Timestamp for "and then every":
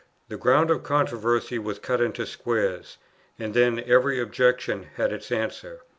3.37-4.19